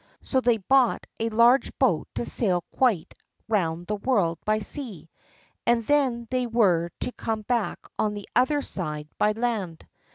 [0.23, 3.13] So they bought a large boat to sail quite
[3.47, 5.11] round the world by sea,
[5.67, 9.85] and then they were to come back on the other side by land.